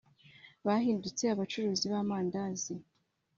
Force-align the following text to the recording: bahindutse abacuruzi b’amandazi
bahindutse 0.65 1.23
abacuruzi 1.33 1.85
b’amandazi 1.93 2.73